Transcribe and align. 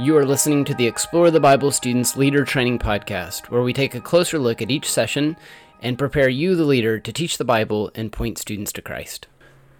You 0.00 0.16
are 0.16 0.24
listening 0.24 0.64
to 0.66 0.74
the 0.74 0.86
Explore 0.86 1.32
the 1.32 1.40
Bible 1.40 1.72
Students 1.72 2.16
Leader 2.16 2.44
Training 2.44 2.78
Podcast, 2.78 3.50
where 3.50 3.62
we 3.62 3.72
take 3.72 3.96
a 3.96 4.00
closer 4.00 4.38
look 4.38 4.62
at 4.62 4.70
each 4.70 4.88
session 4.88 5.36
and 5.82 5.98
prepare 5.98 6.28
you, 6.28 6.54
the 6.54 6.62
leader, 6.62 7.00
to 7.00 7.12
teach 7.12 7.36
the 7.36 7.44
Bible 7.44 7.90
and 7.96 8.12
point 8.12 8.38
students 8.38 8.70
to 8.74 8.80
Christ. 8.80 9.26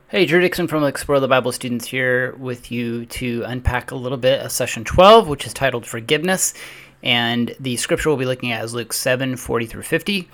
Hey, 0.09 0.27
Drew 0.27 0.41
Dixon 0.41 0.67
from 0.67 0.83
Explore 0.83 1.21
the 1.21 1.29
Bible 1.29 1.53
Students 1.53 1.87
here 1.87 2.35
with 2.35 2.73
you 2.73 3.07
to 3.07 3.45
unpack 3.47 3.93
a 3.93 3.95
little 3.95 4.19
bit 4.19 4.41
of 4.41 4.51
session 4.51 4.83
12, 4.83 5.29
which 5.29 5.47
is 5.47 5.55
titled 5.55 5.87
Forgiveness. 5.87 6.53
And 7.01 7.55
the 7.61 7.77
scripture 7.77 8.09
we'll 8.09 8.19
be 8.19 8.27
looking 8.27 8.51
at 8.51 8.65
is 8.65 8.75
Luke 8.75 8.93
7 8.93 9.37
40 9.37 9.67
through 9.67 9.83
50. 9.83 10.29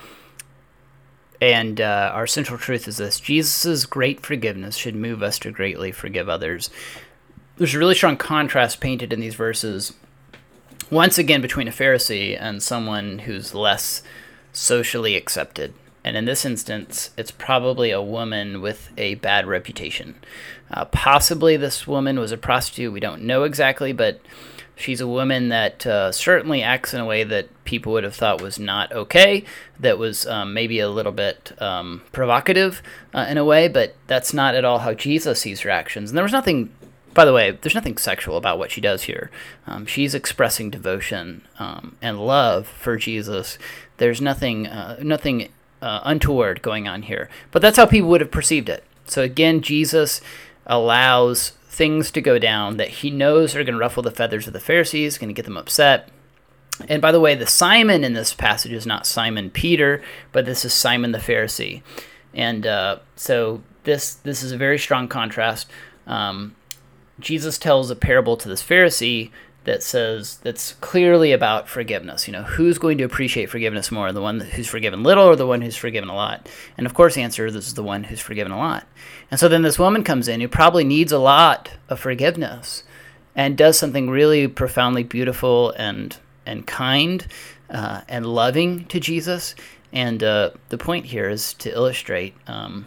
And 1.43 1.83
uh, 1.83 2.11
our 2.15 2.27
central 2.27 2.59
truth 2.59 2.89
is 2.89 2.97
this 2.97 3.21
Jesus' 3.21 3.85
great 3.85 4.21
forgiveness 4.21 4.77
should 4.77 4.97
move 4.97 5.23
us 5.23 5.39
to 5.41 5.51
greatly 5.51 5.93
forgive 5.93 6.31
others 6.31 6.71
there's 7.57 7.75
a 7.75 7.79
really 7.79 7.95
strong 7.95 8.17
contrast 8.17 8.81
painted 8.81 9.13
in 9.13 9.21
these 9.21 9.35
verses 9.35 9.93
once 10.91 11.19
again 11.19 11.41
between 11.41 11.69
a 11.69 11.73
Pharisee 11.73 12.37
and 12.39 12.63
someone 12.63 13.21
who's 13.21 13.55
less 13.55 14.03
socially 14.53 15.17
accepted. 15.17 15.73
And 16.05 16.17
in 16.17 16.27
this 16.27 16.45
instance, 16.45 17.11
it's 17.17 17.31
probably 17.31 17.91
a 17.91 18.03
woman 18.03 18.61
with 18.61 18.91
a 18.99 19.15
bad 19.17 19.47
reputation. 19.47 20.17
Uh, 20.71 20.85
possibly 20.85 21.57
this 21.57 21.87
woman 21.87 22.19
was 22.19 22.31
a 22.31 22.37
prostitute. 22.37 22.93
We 22.93 23.01
don't 23.01 23.23
know 23.23 23.45
exactly, 23.45 23.93
but 23.93 24.21
she's 24.77 25.01
a 25.01 25.09
woman 25.09 25.49
that 25.49 25.87
uh, 25.87 26.13
certainly 26.13 26.63
acts 26.63 26.93
in 26.93 27.01
a 27.01 27.07
way 27.07 27.25
that 27.25 27.49
people 27.65 27.93
would 27.93 28.05
have 28.05 28.15
thought 28.15 28.43
was 28.43 28.59
not 28.59 28.93
okay, 28.93 29.45
that 29.81 29.97
was 29.97 30.27
um, 30.27 30.53
maybe 30.53 30.79
a 30.79 30.91
little 30.91 31.13
bit 31.13 31.53
um, 31.63 32.03
provocative 32.13 32.83
uh, 33.15 33.27
in 33.29 33.39
a 33.39 33.45
way, 33.45 33.69
but 33.69 33.95
that's 34.07 34.35
not 34.35 34.55
at 34.55 34.65
all 34.65 34.81
how 34.81 34.93
Jesus 34.93 35.41
sees 35.41 35.61
her 35.61 35.71
actions. 35.71 36.11
And 36.11 36.19
there 36.19 36.25
was 36.25 36.33
nothing 36.33 36.71
by 37.15 37.25
the 37.25 37.33
way, 37.33 37.53
there's 37.53 37.75
nothing 37.75 37.97
sexual 37.97 38.37
about 38.37 38.59
what 38.59 38.71
she 38.71 38.81
does 38.81 39.05
here. 39.05 39.31
Um, 39.67 39.87
she's 39.87 40.15
expressing 40.15 40.71
devotion 40.71 41.47
um, 41.59 41.97
and 42.03 42.19
love 42.19 42.67
for 42.67 42.97
Jesus. 42.97 43.59
There's 43.99 44.21
nothing, 44.21 44.67
uh, 44.67 44.99
nothing 45.03 45.49
uh, 45.81 46.01
untoward 46.05 46.63
going 46.63 46.89
on 46.89 47.03
here. 47.03 47.29
But 47.51 47.63
that's 47.63 47.77
how 47.77 47.87
people 47.87 48.11
would 48.11 48.21
have 48.21 48.31
perceived 48.31 48.69
it. 48.69 48.85
So 49.07 49.23
again, 49.23 49.61
Jesus 49.61 50.21
allows 50.67 51.51
things 51.69 52.11
to 52.13 52.21
go 52.21 52.39
down 52.39 52.77
that 52.77 52.89
he 52.89 53.11
knows 53.11 53.55
are 53.55 53.65
going 53.65 53.75
to 53.75 53.81
ruffle 53.81 54.03
the 54.03 54.11
feathers 54.11 54.47
of 54.47 54.53
the 54.53 54.61
Pharisees, 54.61 55.19
going 55.19 55.29
to 55.29 55.35
get 55.35 55.45
them 55.45 55.57
upset. 55.57 56.09
And 56.89 57.01
by 57.01 57.13
the 57.13 57.21
way, 57.21 57.35
the 57.35 57.47
Simon 57.47 58.03
in 58.03 58.15
this 58.15 58.35
passage 58.35 58.73
is 58.73 58.87
not 58.87 59.07
Simon 59.07 59.51
Peter, 59.51 60.03
but 60.33 60.45
this 60.45 60.65
is 60.65 60.73
Simon 60.73 61.13
the 61.13 61.19
Pharisee. 61.19 61.83
And 62.33 62.67
uh, 62.67 62.99
so 63.15 63.63
this 63.85 64.15
this 64.15 64.43
is 64.43 64.51
a 64.53 64.57
very 64.57 64.79
strong 64.79 65.07
contrast. 65.07 65.71
Um, 66.07 66.57
Jesus 67.21 67.59
tells 67.59 67.91
a 67.91 67.97
parable 67.97 68.37
to 68.37 68.49
this 68.49 68.63
Pharisee 68.63 69.31
that 69.65 69.83
says 69.83 70.39
that's 70.43 70.73
clearly 70.75 71.33
about 71.33 71.69
forgiveness. 71.69 72.27
You 72.27 72.33
know, 72.33 72.43
who's 72.43 72.79
going 72.79 72.99
to 72.99 73.05
appreciate 73.05 73.51
forgiveness 73.51 73.91
more, 73.91 74.13
the 74.13 74.21
one 74.21 74.41
who's 74.41 74.69
forgiven 74.69 75.03
little 75.03 75.25
or 75.25 75.37
the 75.37 75.47
one 75.47 75.63
who's 75.63 75.77
forgiven 75.77 76.09
a 76.09 76.15
lot? 76.15 76.49
And 76.77 76.87
of 76.87 76.95
course, 76.95 77.15
the 77.15 77.23
answer 77.23 77.47
is 77.47 77.55
this 77.55 77.67
is 77.67 77.75
the 77.75 77.83
one 77.83 78.05
who's 78.05 78.21
forgiven 78.21 78.53
a 78.53 78.59
lot. 78.59 78.87
And 79.31 79.41
so 79.41 79.49
then 79.49 79.63
this 79.63 79.79
woman 79.79 80.05
comes 80.05 80.29
in 80.29 80.41
who 80.41 80.49
probably 80.49 80.85
needs 80.85 81.13
a 81.13 81.19
lot 81.19 81.71
of 81.89 81.99
forgiveness 81.99 82.85
and 83.35 83.57
does 83.57 83.79
something 83.79 84.11
really 84.11 84.47
profoundly 84.47 85.03
beautiful 85.03 85.71
and 85.73 86.17
and 86.47 86.67
kind 86.67 87.27
uh, 87.71 88.03
and 88.09 88.27
loving 88.27 88.85
to 88.87 89.01
Jesus. 89.01 89.55
And 89.93 90.23
uh, 90.23 90.51
the 90.69 90.79
point 90.79 91.07
here 91.07 91.31
is 91.31 91.55
to 91.55 91.73
illustrate 91.73 92.35
um, 92.47 92.87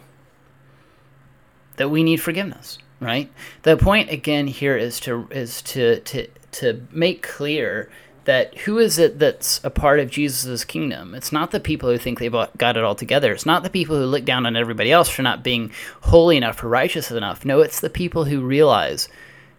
that 1.76 1.88
we 1.88 2.02
need 2.02 2.20
forgiveness 2.20 2.78
right? 3.00 3.30
The 3.62 3.76
point 3.76 4.10
again 4.10 4.46
here 4.46 4.76
is 4.76 5.00
to 5.00 5.28
is 5.30 5.62
to 5.62 6.00
to 6.00 6.26
to 6.52 6.86
make 6.92 7.22
clear 7.22 7.90
that 8.24 8.54
who 8.58 8.78
is 8.78 8.98
it 8.98 9.18
that's 9.18 9.58
a 9.64 9.70
part 9.70 10.00
of 10.00 10.10
Jesus' 10.10 10.64
kingdom? 10.64 11.14
It's 11.14 11.32
not 11.32 11.50
the 11.50 11.60
people 11.60 11.88
who 11.88 11.96
think 11.96 12.18
they've 12.18 12.30
got 12.58 12.76
it 12.76 12.84
all 12.84 12.94
together. 12.94 13.32
It's 13.32 13.46
not 13.46 13.62
the 13.62 13.70
people 13.70 13.96
who 13.96 14.04
look 14.04 14.26
down 14.26 14.44
on 14.44 14.54
everybody 14.54 14.92
else 14.92 15.08
for 15.08 15.22
not 15.22 15.42
being 15.42 15.70
holy 16.02 16.36
enough 16.36 16.62
or 16.62 16.68
righteous 16.68 17.10
enough. 17.10 17.46
No, 17.46 17.60
it's 17.60 17.80
the 17.80 17.88
people 17.88 18.24
who 18.24 18.42
realize 18.42 19.08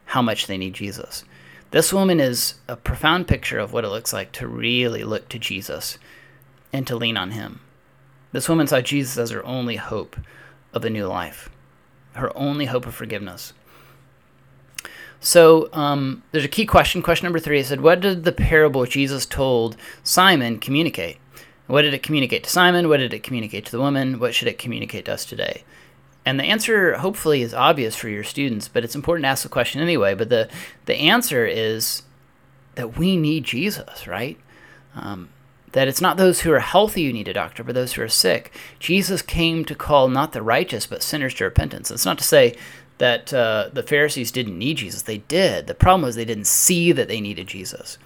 how 0.06 0.22
much 0.22 0.46
they 0.46 0.58
need 0.58 0.76
Jesus. 0.76 1.24
This 1.72 1.92
woman 1.92 2.20
is 2.20 2.56
a 2.68 2.76
profound 2.76 3.28
picture 3.28 3.58
of 3.58 3.74
what 3.74 3.86
it 3.86 3.90
looks 3.90 4.14
like 4.14 4.32
to 4.34 4.48
really 4.48 5.04
look 5.04 5.30
to 5.30 5.40
Jesus 5.40 5.98
and 6.72 6.86
to 6.86 6.96
lean 6.96 7.18
on 7.18 7.32
him. 7.32 7.62
This 8.32 8.50
woman 8.50 8.68
saw 8.68 8.82
Jesus 8.82 9.18
as 9.18 9.32
her 9.32 9.44
only 9.46 9.78
hope 9.78 10.16
of 10.74 10.86
a 10.86 10.90
new 10.92 11.08
life 11.08 11.50
her 12.14 12.36
only 12.38 12.66
hope 12.66 12.86
of 12.86 12.96
forgiveness. 12.96 13.54
So 15.20 15.70
um, 15.74 16.24
there's 16.32 16.46
a 16.46 16.50
key 16.50 16.66
question. 16.66 17.02
Question 17.02 17.26
number 17.26 17.40
three. 17.40 17.60
I 17.60 17.64
said, 17.64 17.82
"What 17.82 18.00
did 18.00 18.24
the 18.24 18.32
parable 18.32 18.86
Jesus 18.86 19.26
told 19.26 19.76
Simon 20.04 20.60
communicate? 20.60 21.18
What 21.68 21.84
did 21.84 21.94
it 21.94 22.04
communicate 22.04 22.44
to 22.46 22.50
Simon? 22.50 22.90
What 22.90 22.98
did 22.98 23.14
it 23.14 23.24
communicate 23.24 23.66
to 23.66 23.72
the 23.72 23.80
woman? 23.80 24.20
What 24.20 24.34
should 24.34 24.48
it 24.48 24.58
communicate 24.58 25.06
to 25.06 25.14
us 25.14 25.26
today?" 25.26 25.64
And 26.26 26.40
the 26.40 26.46
answer, 26.46 26.96
hopefully, 26.98 27.42
is 27.42 27.54
obvious 27.54 27.96
for 27.96 28.10
your 28.10 28.24
students, 28.24 28.68
but 28.68 28.84
it's 28.84 28.96
important 28.96 29.24
to 29.24 29.30
ask 29.30 29.44
the 29.44 29.50
question 29.50 29.82
anyway. 29.82 30.14
But 30.14 30.30
the 30.30 30.50
the 30.86 30.96
answer 30.96 31.46
is 31.46 32.04
that 32.76 32.98
we 32.98 33.18
need 33.18 33.44
Jesus, 33.44 34.08
right? 34.08 34.38
Um, 34.96 35.30
that 35.74 35.88
it's 35.88 36.02
not 36.02 36.18
those 36.18 36.42
who 36.42 36.52
are 36.52 36.60
healthy 36.60 37.06
who 37.06 37.14
need 37.14 37.28
a 37.28 37.34
doctor, 37.34 37.64
but 37.64 37.76
those 37.76 37.94
who 37.94 38.02
are 38.02 38.08
sick. 38.08 38.54
Jesus 38.80 39.22
came 39.22 39.66
to 39.66 39.76
call 39.76 40.08
not 40.08 40.32
the 40.32 40.42
righteous, 40.42 40.86
but 40.86 41.04
sinners 41.04 41.34
to 41.36 41.44
repentance. 41.44 41.92
It's 41.92 42.06
not 42.06 42.18
to 42.18 42.24
say 42.24 42.56
that 42.98 43.34
uh, 43.34 43.70
the 43.72 43.84
Pharisees 43.84 44.32
didn't 44.32 44.58
need 44.58 44.78
Jesus. 44.78 45.04
They 45.04 45.20
did. 45.20 45.68
The 45.68 45.76
problem 45.76 46.04
was 46.04 46.16
they 46.16 46.26
didn't 46.26 46.48
see 46.48 46.92
that 46.92 47.08
they 47.08 47.22
needed 47.22 47.48
Jesus. 47.48 47.98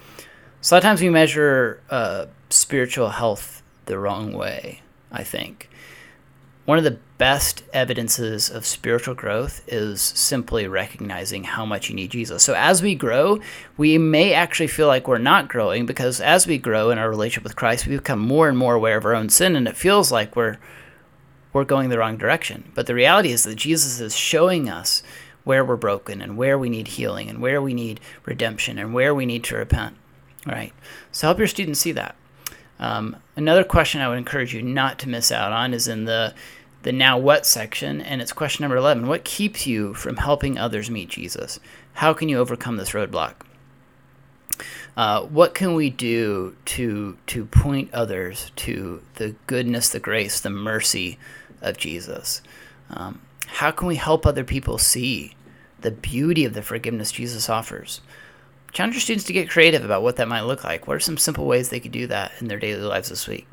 So 0.61 0.73
a 0.73 0.77
lot 0.77 0.77
of 0.79 0.83
times 0.83 1.01
we 1.01 1.09
measure 1.09 1.81
uh, 1.89 2.27
spiritual 2.49 3.09
health 3.09 3.63
the 3.85 3.97
wrong 3.97 4.33
way, 4.33 4.81
I 5.11 5.23
think 5.23 5.69
one 6.65 6.77
of 6.77 6.83
the 6.83 6.97
best 7.17 7.63
evidences 7.73 8.49
of 8.49 8.65
spiritual 8.65 9.13
growth 9.15 9.61
is 9.67 10.01
simply 10.01 10.67
recognizing 10.67 11.43
how 11.43 11.65
much 11.65 11.89
you 11.89 11.95
need 11.95 12.11
Jesus. 12.11 12.43
So 12.43 12.53
as 12.53 12.81
we 12.81 12.95
grow, 12.95 13.39
we 13.77 13.97
may 13.97 14.33
actually 14.33 14.67
feel 14.67 14.87
like 14.87 15.07
we're 15.07 15.17
not 15.17 15.49
growing 15.49 15.85
because 15.85 16.21
as 16.21 16.47
we 16.47 16.57
grow 16.57 16.89
in 16.89 16.97
our 16.97 17.09
relationship 17.09 17.43
with 17.43 17.57
Christ, 17.57 17.85
we 17.85 17.97
become 17.97 18.19
more 18.19 18.47
and 18.47 18.57
more 18.57 18.75
aware 18.75 18.97
of 18.97 19.05
our 19.05 19.15
own 19.15 19.29
sin 19.29 19.55
and 19.55 19.67
it 19.67 19.77
feels 19.77 20.11
like 20.11 20.35
we're 20.35 20.57
we're 21.51 21.63
going 21.63 21.89
the 21.89 21.99
wrong 21.99 22.17
direction. 22.17 22.71
But 22.73 22.87
the 22.87 22.95
reality 22.95 23.31
is 23.31 23.43
that 23.43 23.55
Jesus 23.55 23.99
is 23.99 24.15
showing 24.15 24.69
us 24.69 25.03
where 25.43 25.63
we're 25.63 25.75
broken 25.75 26.19
and 26.19 26.35
where 26.35 26.57
we 26.57 26.67
need 26.67 26.87
healing 26.87 27.29
and 27.29 27.39
where 27.39 27.61
we 27.61 27.75
need 27.75 27.99
redemption 28.25 28.79
and 28.79 28.91
where 28.91 29.13
we 29.13 29.27
need 29.27 29.43
to 29.43 29.57
repent. 29.57 29.95
Right? 30.47 30.73
So 31.11 31.27
help 31.27 31.37
your 31.37 31.47
students 31.47 31.79
see 31.79 31.91
that. 31.91 32.15
Um, 32.79 33.17
another 33.35 33.63
question 33.63 34.01
I 34.01 34.09
would 34.09 34.17
encourage 34.17 34.53
you 34.53 34.61
not 34.61 34.99
to 34.99 35.09
miss 35.09 35.31
out 35.31 35.51
on 35.51 35.73
is 35.73 35.87
in 35.87 36.05
the 36.05 36.33
the 36.83 36.91
now 36.91 37.17
what 37.17 37.45
section, 37.45 38.01
and 38.01 38.21
it's 38.21 38.33
question 38.33 38.63
number 38.63 38.75
11. 38.75 39.07
What 39.07 39.23
keeps 39.23 39.65
you 39.65 39.93
from 39.93 40.17
helping 40.17 40.57
others 40.57 40.89
meet 40.91 41.07
Jesus? 41.07 41.61
How 41.93 42.13
can 42.13 42.27
you 42.27 42.39
overcome 42.39 42.75
this 42.75 42.89
roadblock? 42.89 43.35
Uh, 44.95 45.21
what 45.21 45.55
can 45.55 45.73
we 45.73 45.89
do 45.89 46.55
to 46.65 47.17
to 47.27 47.45
point 47.45 47.91
others 47.93 48.51
to 48.57 49.01
the 49.15 49.35
goodness, 49.47 49.89
the 49.89 49.99
grace, 49.99 50.39
the 50.39 50.49
mercy 50.49 51.17
of 51.61 51.77
Jesus? 51.77 52.41
Um, 52.89 53.21
how 53.47 53.71
can 53.71 53.87
we 53.87 53.95
help 53.95 54.25
other 54.25 54.43
people 54.43 54.77
see 54.77 55.35
the 55.81 55.91
beauty 55.91 56.45
of 56.45 56.53
the 56.53 56.61
forgiveness 56.61 57.11
Jesus 57.11 57.49
offers? 57.49 58.01
Challenge 58.73 58.95
your 58.95 59.01
students 59.01 59.25
to 59.25 59.33
get 59.33 59.51
creative 59.51 59.85
about 59.85 60.01
what 60.01 60.15
that 60.15 60.27
might 60.27 60.41
look 60.41 60.63
like. 60.63 60.87
What 60.87 60.97
are 60.97 60.99
some 60.99 61.17
simple 61.17 61.45
ways 61.45 61.69
they 61.69 61.79
could 61.79 61.91
do 61.91 62.07
that 62.07 62.31
in 62.41 62.47
their 62.47 62.57
daily 62.57 62.81
lives 62.81 63.09
this 63.09 63.27
week? 63.27 63.47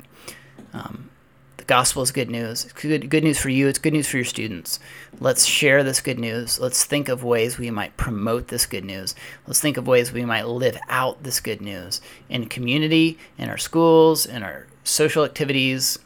Um, 0.73 1.11
the 1.57 1.63
gospel 1.63 2.01
is 2.01 2.11
good 2.11 2.31
news. 2.31 2.65
It's 2.65 2.73
good, 2.73 3.07
good 3.07 3.23
news 3.23 3.37
for 3.37 3.49
you. 3.49 3.67
It's 3.67 3.77
good 3.77 3.93
news 3.93 4.07
for 4.07 4.17
your 4.17 4.25
students. 4.25 4.79
Let's 5.19 5.45
share 5.45 5.83
this 5.83 6.01
good 6.01 6.17
news. 6.17 6.59
Let's 6.59 6.85
think 6.85 7.07
of 7.07 7.23
ways 7.23 7.59
we 7.59 7.69
might 7.69 7.97
promote 7.97 8.47
this 8.47 8.65
good 8.65 8.83
news. 8.83 9.13
Let's 9.45 9.59
think 9.59 9.77
of 9.77 9.85
ways 9.85 10.11
we 10.11 10.25
might 10.25 10.47
live 10.47 10.79
out 10.89 11.21
this 11.21 11.39
good 11.39 11.61
news 11.61 12.01
in 12.27 12.47
community, 12.47 13.19
in 13.37 13.47
our 13.47 13.59
schools, 13.59 14.25
in 14.25 14.41
our 14.41 14.65
social 14.83 15.23
activities, 15.23 15.99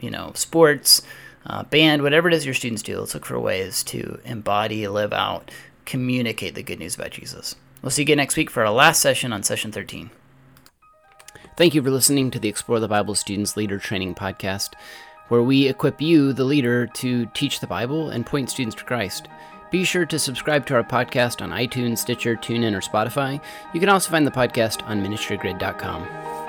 you 0.00 0.10
know, 0.10 0.32
sports, 0.34 1.00
uh, 1.46 1.62
band, 1.62 2.02
whatever 2.02 2.26
it 2.26 2.34
is 2.34 2.44
your 2.44 2.54
students 2.54 2.82
do. 2.82 2.98
Let's 2.98 3.14
look 3.14 3.24
for 3.24 3.38
ways 3.38 3.84
to 3.84 4.18
embody, 4.24 4.88
live 4.88 5.12
out, 5.12 5.52
communicate 5.84 6.56
the 6.56 6.64
good 6.64 6.80
news 6.80 6.96
about 6.96 7.12
Jesus. 7.12 7.54
We'll 7.82 7.90
see 7.90 8.02
you 8.02 8.04
again 8.04 8.18
next 8.18 8.36
week 8.36 8.48
for 8.48 8.64
our 8.64 8.72
last 8.72 9.00
session 9.02 9.32
on 9.32 9.42
session 9.42 9.72
13. 9.72 10.10
Thank 11.56 11.74
you 11.74 11.82
for 11.82 11.90
listening 11.90 12.30
to 12.30 12.38
the 12.38 12.48
Explore 12.48 12.80
the 12.80 12.88
Bible 12.88 13.14
Students 13.14 13.56
Leader 13.56 13.78
Training 13.78 14.14
Podcast, 14.14 14.70
where 15.28 15.42
we 15.42 15.68
equip 15.68 16.00
you, 16.00 16.32
the 16.32 16.44
leader, 16.44 16.86
to 16.86 17.26
teach 17.34 17.60
the 17.60 17.66
Bible 17.66 18.10
and 18.10 18.24
point 18.24 18.50
students 18.50 18.76
to 18.76 18.84
Christ. 18.84 19.28
Be 19.70 19.84
sure 19.84 20.06
to 20.06 20.18
subscribe 20.18 20.64
to 20.66 20.74
our 20.74 20.84
podcast 20.84 21.42
on 21.42 21.50
iTunes, 21.50 21.98
Stitcher, 21.98 22.36
TuneIn, 22.36 22.74
or 22.74 22.80
Spotify. 22.80 23.40
You 23.74 23.80
can 23.80 23.88
also 23.88 24.10
find 24.10 24.26
the 24.26 24.30
podcast 24.30 24.86
on 24.86 25.02
ministrygrid.com. 25.02 26.41